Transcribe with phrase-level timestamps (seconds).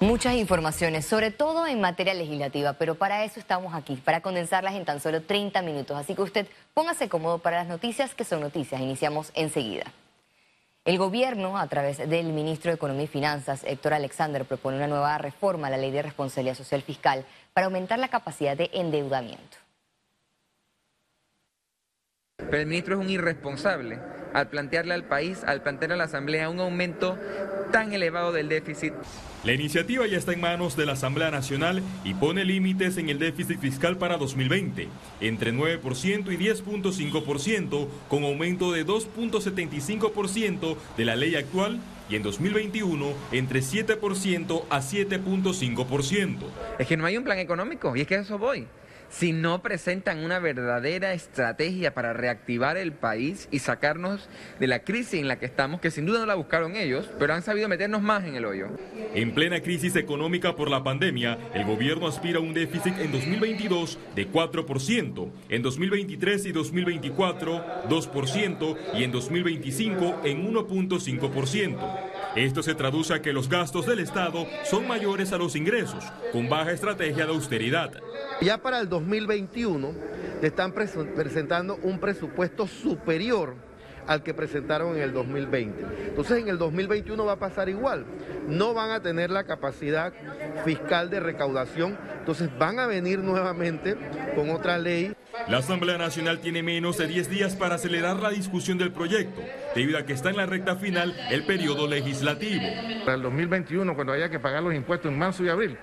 [0.00, 4.84] Muchas informaciones, sobre todo en materia legislativa, pero para eso estamos aquí, para condensarlas en
[4.84, 5.96] tan solo 30 minutos.
[5.98, 8.80] Así que usted póngase cómodo para las noticias que son noticias.
[8.80, 9.86] Iniciamos enseguida.
[10.84, 15.18] El gobierno, a través del ministro de Economía y Finanzas, Héctor Alexander, propone una nueva
[15.18, 19.56] reforma a la ley de responsabilidad social fiscal para aumentar la capacidad de endeudamiento.
[22.36, 23.98] Pero el ministro es un irresponsable
[24.34, 27.18] al plantearle al país, al plantearle a la Asamblea un aumento
[27.72, 28.92] tan elevado del déficit.
[29.44, 33.18] La iniciativa ya está en manos de la Asamblea Nacional y pone límites en el
[33.18, 34.88] déficit fiscal para 2020,
[35.20, 41.78] entre 9% y 10.5%, con aumento de 2.75% de la ley actual
[42.10, 46.36] y en 2021 entre 7% a 7.5%.
[46.78, 48.66] Es que no hay un plan económico y es que a eso voy
[49.10, 54.28] si no presentan una verdadera estrategia para reactivar el país y sacarnos
[54.60, 57.34] de la crisis en la que estamos, que sin duda no la buscaron ellos, pero
[57.34, 58.68] han sabido meternos más en el hoyo.
[59.14, 63.98] En plena crisis económica por la pandemia, el gobierno aspira a un déficit en 2022
[64.14, 72.18] de 4%, en 2023 y 2024 2% y en 2025 en 1.5%.
[72.36, 76.48] Esto se traduce a que los gastos del Estado son mayores a los ingresos, con
[76.48, 78.00] baja estrategia de austeridad.
[78.40, 79.92] Ya para el 2021
[80.42, 83.54] están presentando un presupuesto superior
[84.06, 85.84] al que presentaron en el 2020.
[86.08, 88.06] Entonces en el 2021 va a pasar igual.
[88.48, 90.12] No van a tener la capacidad
[90.64, 93.96] fiscal de recaudación, entonces van a venir nuevamente
[94.34, 95.14] con otra ley.
[95.46, 99.42] La Asamblea Nacional tiene menos de 10 días para acelerar la discusión del proyecto,
[99.74, 102.64] debido a que está en la recta final el periodo legislativo.
[103.04, 105.78] Para el 2021, cuando haya que pagar los impuestos en marzo y abril,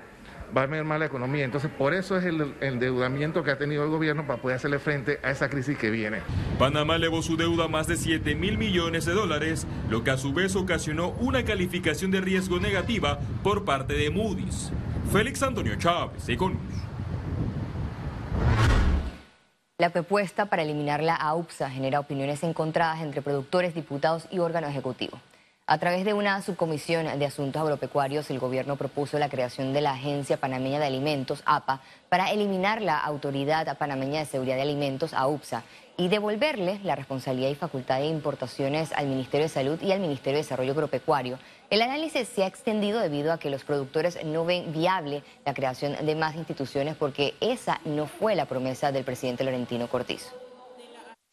[0.56, 1.46] va a mermar la economía.
[1.46, 5.20] Entonces, por eso es el endeudamiento que ha tenido el gobierno para poder hacerle frente
[5.24, 6.20] a esa crisis que viene.
[6.60, 10.18] Panamá elevó su deuda a más de 7 mil millones de dólares, lo que a
[10.18, 14.72] su vez ocasionó una calificación de riesgo negativa por parte de Moody's.
[15.12, 16.62] Félix Antonio Chávez, Econius.
[19.78, 25.20] La propuesta para eliminar la AUPSA genera opiniones encontradas entre productores, diputados y órgano ejecutivo.
[25.68, 29.94] A través de una subcomisión de asuntos agropecuarios, el gobierno propuso la creación de la
[29.94, 35.64] Agencia Panameña de Alimentos, APA, para eliminar la Autoridad Panameña de Seguridad de Alimentos, AUPSA,
[35.98, 40.38] y devolverle la responsabilidad y facultad de importaciones al Ministerio de Salud y al Ministerio
[40.38, 41.40] de Desarrollo Agropecuario.
[41.72, 46.06] El análisis se ha extendido debido a que los productores no ven viable la creación
[46.06, 50.30] de más instituciones porque esa no fue la promesa del presidente Laurentino Cortizo.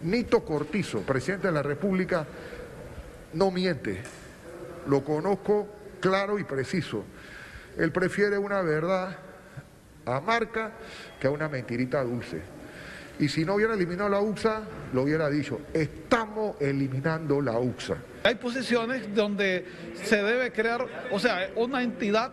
[0.01, 2.27] Nito Cortizo, presidente de la República,
[3.35, 4.22] no miente
[4.87, 5.69] lo conozco
[6.01, 7.05] claro y preciso.
[7.79, 9.17] Él prefiere una verdad
[10.05, 10.73] amarga
[11.21, 12.43] que una mentirita dulce.
[13.19, 14.63] Y si no hubiera eliminado la UXA,
[14.93, 17.97] lo hubiera dicho, estamos eliminando la UXA.
[18.25, 22.33] Hay posiciones donde se debe crear, o sea, una entidad,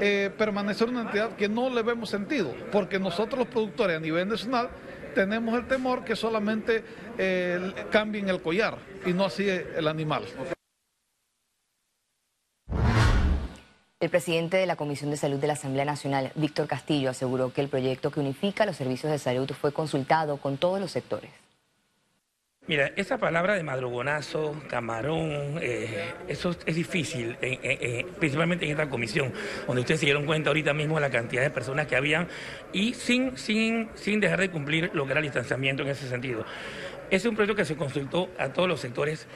[0.00, 4.28] eh, permanecer una entidad que no le vemos sentido, porque nosotros los productores a nivel
[4.28, 4.68] nacional
[5.14, 6.84] tenemos el temor que solamente
[7.18, 10.24] eh, cambien el collar y no así el animal.
[14.02, 17.60] El presidente de la Comisión de Salud de la Asamblea Nacional, Víctor Castillo, aseguró que
[17.60, 21.30] el proyecto que unifica los servicios de salud fue consultado con todos los sectores.
[22.66, 27.36] Mira, esa palabra de madrugonazo, camarón, eh, eso es difícil,
[28.18, 29.32] principalmente en esta comisión,
[29.68, 32.26] donde ustedes se dieron cuenta ahorita mismo de la cantidad de personas que habían
[32.72, 36.44] y sin, sin, sin dejar de cumplir lo que era el distanciamiento en ese sentido.
[37.08, 39.28] Es un proyecto que se consultó a todos los sectores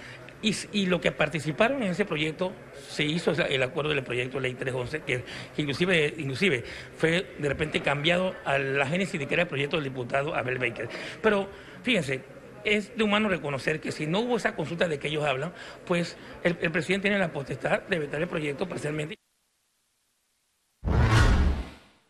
[0.42, 2.52] y, lo que participaron en ese proyecto
[2.88, 5.24] se hizo el acuerdo del proyecto ley 311, que,
[5.56, 6.64] inclusive, inclusive
[6.96, 10.58] fue de repente cambiado a la génesis de que era el proyecto del diputado Abel
[10.58, 10.88] Baker.
[11.22, 11.48] Pero
[11.82, 12.22] fíjense,
[12.64, 15.52] es de humano reconocer que si no hubo esa consulta de que ellos hablan,
[15.86, 19.16] pues el, el presidente tiene la potestad de vetar el proyecto parcialmente.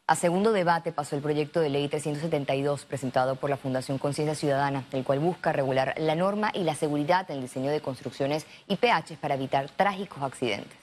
[0.08, 4.84] A segundo debate pasó el proyecto de ley 372 presentado por la Fundación Conciencia Ciudadana,
[4.92, 8.76] el cual busca regular la norma y la seguridad en el diseño de construcciones y
[8.76, 10.78] PH para evitar trágicos accidentes.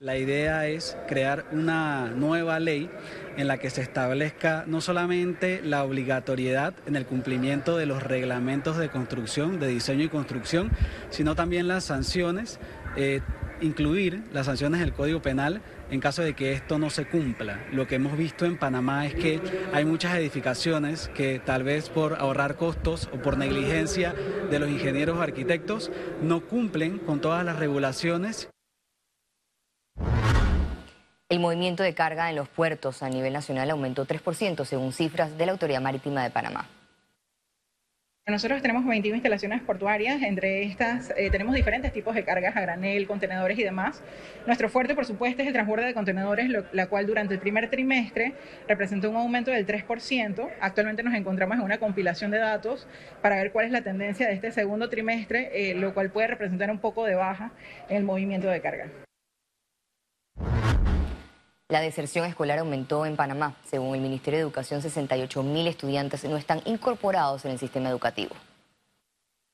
[0.00, 2.90] La idea es crear una nueva ley
[3.36, 8.76] en la que se establezca no solamente la obligatoriedad en el cumplimiento de los reglamentos
[8.78, 10.72] de construcción, de diseño y construcción,
[11.10, 12.58] sino también las sanciones,
[12.96, 13.20] eh,
[13.60, 17.64] incluir las sanciones del Código Penal en caso de que esto no se cumpla.
[17.72, 19.40] Lo que hemos visto en Panamá es que
[19.72, 24.14] hay muchas edificaciones que tal vez por ahorrar costos o por negligencia
[24.50, 25.90] de los ingenieros o arquitectos
[26.22, 28.48] no cumplen con todas las regulaciones.
[31.30, 35.44] El movimiento de carga en los puertos a nivel nacional aumentó 3% según cifras de
[35.44, 36.68] la Autoridad Marítima de Panamá.
[38.28, 43.06] Nosotros tenemos 21 instalaciones portuarias, entre estas eh, tenemos diferentes tipos de cargas a granel,
[43.06, 44.02] contenedores y demás.
[44.46, 48.34] Nuestro fuerte, por supuesto, es el transborde de contenedores, la cual durante el primer trimestre
[48.68, 50.46] representó un aumento del 3%.
[50.60, 52.86] Actualmente nos encontramos en una compilación de datos
[53.22, 56.70] para ver cuál es la tendencia de este segundo trimestre, eh, lo cual puede representar
[56.70, 57.52] un poco de baja
[57.88, 59.07] en el movimiento de carga.
[61.70, 63.54] La deserción escolar aumentó en Panamá.
[63.66, 68.34] Según el Ministerio de Educación, 68 mil estudiantes no están incorporados en el sistema educativo.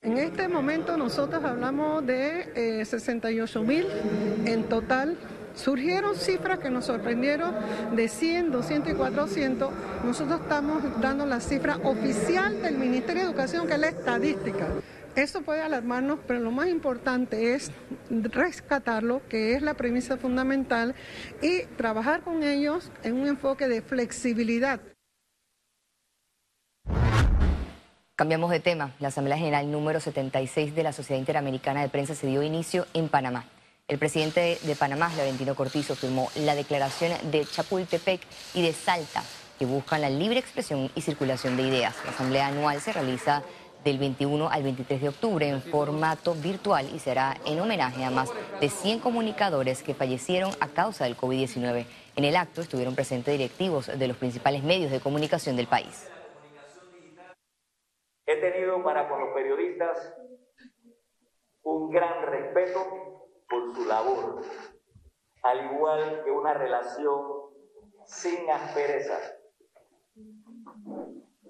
[0.01, 3.87] En este momento nosotros hablamos de 68 eh, mil
[4.47, 5.17] en total.
[5.57, 7.53] Surgieron cifras que nos sorprendieron
[7.97, 9.73] de 100, 200 y 400.
[10.05, 14.69] Nosotros estamos dando la cifra oficial del Ministerio de Educación, que es la estadística.
[15.17, 17.71] Eso puede alarmarnos, pero lo más importante es
[18.11, 20.97] rescatarlo, que es la premisa fundamental,
[21.41, 24.81] y trabajar con ellos en un enfoque de flexibilidad.
[28.17, 28.93] Cambiamos de tema.
[28.99, 33.09] La Asamblea General número 76 de la Sociedad Interamericana de Prensa se dio inicio en
[33.09, 33.45] Panamá.
[33.87, 38.21] El presidente de Panamá, Laurentino Cortizo, firmó la declaración de Chapultepec
[38.55, 39.23] y de Salta,
[39.59, 41.95] que buscan la libre expresión y circulación de ideas.
[42.05, 43.43] La asamblea anual se realiza
[43.85, 48.31] del 21 al 23 de octubre en formato virtual y será en homenaje a más
[48.61, 51.87] de 100 comunicadores que fallecieron a causa del COVID-19.
[52.17, 56.11] En el acto estuvieron presentes directivos de los principales medios de comunicación del país.
[58.27, 60.15] He tenido para con los periodistas
[61.63, 64.43] un gran respeto por su labor,
[65.43, 67.23] al igual que una relación
[68.07, 69.19] sin aspereza.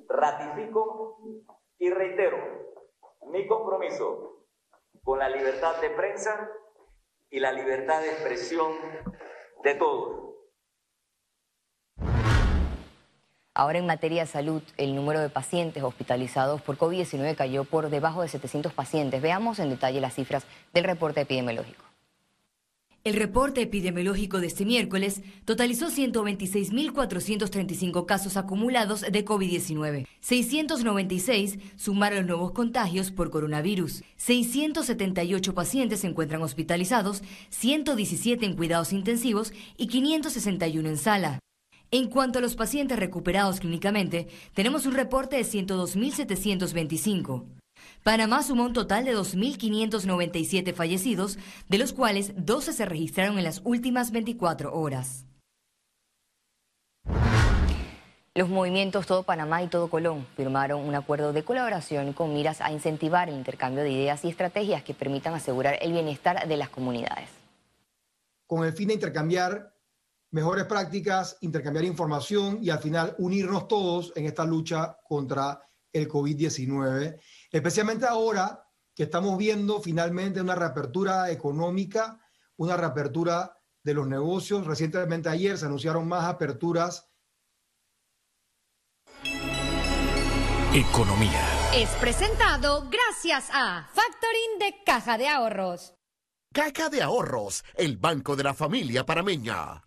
[0.09, 1.19] Ratifico
[1.85, 2.39] y reitero
[3.31, 4.47] mi compromiso
[5.03, 6.49] con la libertad de prensa
[7.29, 8.73] y la libertad de expresión
[9.63, 10.35] de todos.
[13.53, 18.23] Ahora en materia de salud, el número de pacientes hospitalizados por COVID-19 cayó por debajo
[18.23, 19.21] de 700 pacientes.
[19.21, 21.84] Veamos en detalle las cifras del reporte epidemiológico.
[23.07, 30.07] El reporte epidemiológico de este miércoles totalizó 126.435 casos acumulados de COVID-19.
[30.21, 34.03] 696 sumaron nuevos contagios por coronavirus.
[34.17, 41.41] 678 pacientes se encuentran hospitalizados, 117 en cuidados intensivos y 561 en sala.
[41.91, 47.45] En cuanto a los pacientes recuperados clínicamente, tenemos un reporte de 102.725.
[48.05, 51.39] Panamá sumó un total de 2.597 fallecidos,
[51.71, 55.25] de los cuales 12 se registraron en las últimas 24 horas.
[58.35, 62.71] Los movimientos Todo Panamá y Todo Colón firmaron un acuerdo de colaboración con miras a
[62.71, 67.31] incentivar el intercambio de ideas y estrategias que permitan asegurar el bienestar de las comunidades.
[68.47, 69.73] Con el fin de intercambiar
[70.31, 75.63] mejores prácticas, intercambiar información y al final unirnos todos en esta lucha contra
[75.95, 77.19] el COVID-19
[77.55, 82.21] especialmente ahora que estamos viendo finalmente una reapertura económica,
[82.57, 84.67] una reapertura de los negocios.
[84.67, 87.09] Recientemente ayer se anunciaron más aperturas.
[90.75, 91.41] Economía.
[91.77, 95.95] Es presentado gracias a Factoring de Caja de Ahorros.
[96.53, 99.85] Caja de Ahorros, el banco de la familia parameña.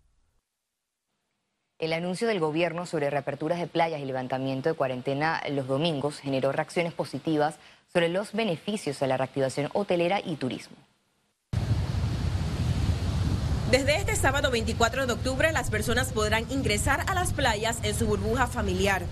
[1.78, 6.50] El anuncio del gobierno sobre reaperturas de playas y levantamiento de cuarentena los domingos generó
[6.50, 7.56] reacciones positivas
[7.92, 10.76] sobre los beneficios a la reactivación hotelera y turismo.
[13.70, 18.08] Desde este sábado 24 de octubre las personas podrán ingresar a las playas en su
[18.08, 19.02] burbuja familiar.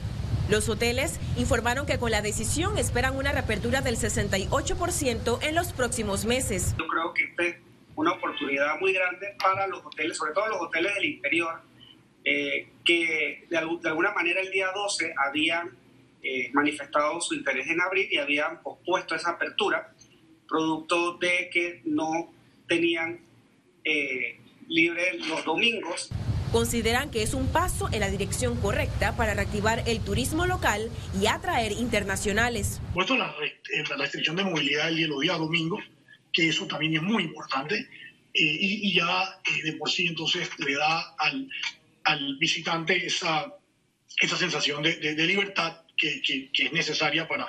[0.49, 6.25] Los hoteles informaron que con la decisión esperan una reapertura del 68% en los próximos
[6.25, 6.75] meses.
[6.77, 7.57] Yo creo que es
[7.95, 11.61] una oportunidad muy grande para los hoteles, sobre todo los hoteles del interior,
[12.29, 15.79] eh, que de, alguna manera el día 12 habían
[16.25, 19.95] eh, manifestado su interés en abrir y habían pospuesto esa apertura,
[20.49, 22.35] producto de que no
[22.67, 23.21] tenían
[23.85, 26.11] eh, libre los domingos.
[26.51, 30.91] Consideran que es un paso en la dirección correcta para reactivar el turismo local
[31.21, 32.81] y atraer internacionales.
[32.93, 33.33] Puesto la,
[33.97, 35.85] restricción de movilidad el día, los días domingos,
[36.33, 37.89] que eso también es muy importante,
[38.35, 41.49] y, ya de por sí entonces le da al,
[42.07, 43.53] al visitante esa,
[44.23, 47.47] esa sensación de, de, libertad que, que, es necesaria para,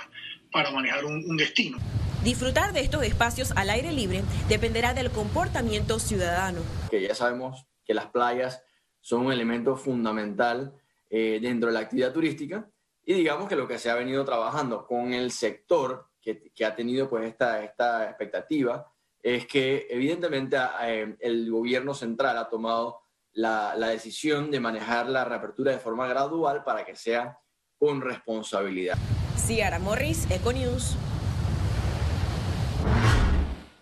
[0.51, 1.77] para manejar un, destino.
[2.23, 6.61] Disfrutar de estos espacios al aire libre dependerá del comportamiento ciudadano.
[6.89, 8.63] Que ya sabemos que las playas
[8.99, 10.73] son un elemento fundamental
[11.09, 12.67] eh, dentro de la actividad turística
[13.05, 16.75] y digamos que lo que se ha venido trabajando con el sector que, que ha
[16.75, 23.06] tenido pues esta, esta expectativa es que evidentemente eh, el gobierno central ha tomado
[23.37, 27.37] la, decisión de manejar la reapertura de forma gradual para que sea
[27.77, 28.97] con responsabilidad.
[29.37, 30.97] Ciara Morris, Econews.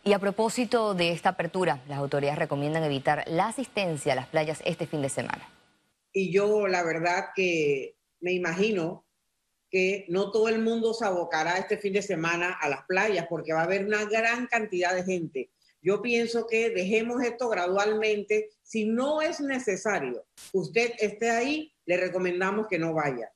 [0.03, 4.61] Y a propósito de esta apertura, las autoridades recomiendan evitar la asistencia a las playas
[4.65, 5.49] este fin de semana.
[6.11, 9.05] Y yo la verdad que me imagino
[9.71, 13.53] que no todo el mundo se abocará este fin de semana a las playas porque
[13.53, 15.49] va a haber una gran cantidad de gente.
[15.85, 18.49] Yo pienso que dejemos esto gradualmente.
[18.63, 23.31] Si no es necesario usted esté ahí, le recomendamos que no vaya.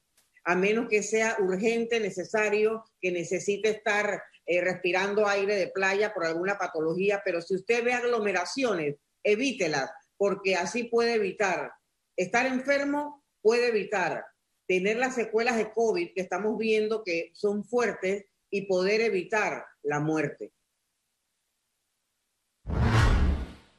[0.46, 6.26] A menos que sea urgente, necesario, que necesite estar eh, respirando aire de playa por
[6.26, 11.72] alguna patología, pero si usted ve aglomeraciones, evítelas, porque así puede evitar
[12.16, 14.26] estar enfermo, puede evitar
[14.68, 20.00] tener las secuelas de COVID que estamos viendo que son fuertes y poder evitar la
[20.00, 20.52] muerte.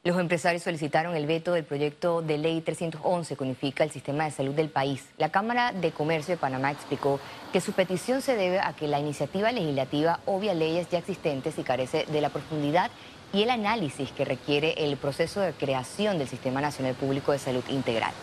[0.02, 4.30] Los empresarios solicitaron el veto del proyecto de ley 311 que unifica el sistema de
[4.30, 5.04] salud del país.
[5.18, 7.20] La Cámara de Comercio de Panamá explicó
[7.52, 11.64] que su petición se debe a que la iniciativa legislativa obvia leyes ya existentes y
[11.64, 12.90] carece de la profundidad
[13.34, 17.64] y el análisis que requiere el proceso de creación del Sistema Nacional Público de Salud
[17.68, 18.14] Integral.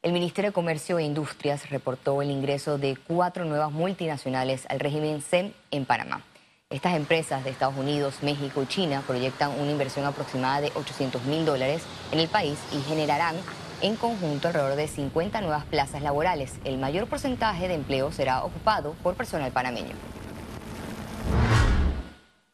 [0.00, 5.20] El Ministerio de Comercio e Industrias reportó el ingreso de cuatro nuevas multinacionales al régimen
[5.20, 6.24] SEM en Panamá.
[6.72, 11.44] Estas empresas de Estados Unidos, México y China proyectan una inversión aproximada de 800 mil
[11.44, 13.36] dólares en el país y generarán
[13.82, 16.54] en conjunto alrededor de 50 nuevas plazas laborales.
[16.64, 19.94] El mayor porcentaje de empleo será ocupado por personal panameño.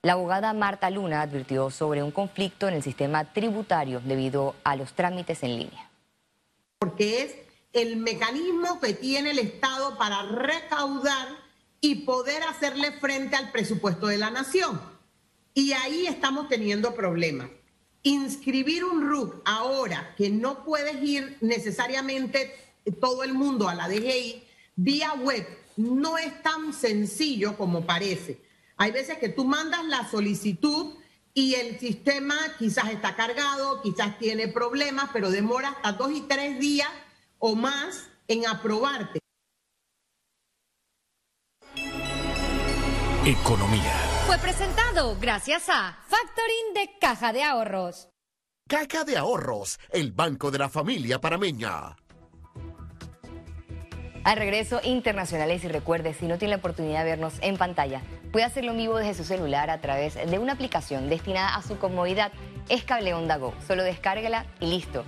[0.03, 4.95] La abogada Marta Luna advirtió sobre un conflicto en el sistema tributario debido a los
[4.95, 5.89] trámites en línea.
[6.81, 7.37] Porque es
[7.73, 11.48] el mecanismo que tiene el Estado para recaudar
[11.81, 14.81] y poder hacerle frente al presupuesto de la nación.
[15.55, 17.51] Y ahí estamos teniendo problemas.
[18.03, 22.55] Inscribir un RUC ahora que no puedes ir necesariamente
[23.01, 24.45] todo el mundo a la DGI
[24.77, 28.41] vía web no es tan sencillo como parece.
[28.77, 30.95] Hay veces que tú mandas la solicitud
[31.35, 36.59] y el sistema quizás está cargado, quizás tiene problemas, pero demora hasta dos y tres
[36.59, 36.89] días
[37.39, 39.21] o más en aprobarte.
[43.29, 43.93] Economía.
[44.27, 48.09] Fue presentado gracias a Factoring de Caja de Ahorros.
[48.67, 51.95] Caja de Ahorros, el banco de la familia parameña.
[54.25, 58.01] Al regreso, internacionales y recuerde, si no tiene la oportunidad de vernos en pantalla,
[58.33, 61.79] puede hacerlo en vivo desde su celular a través de una aplicación destinada a su
[61.79, 62.33] comodidad.
[62.71, 63.53] Es Cable Onda Go.
[63.67, 65.05] Solo descárguela y listo.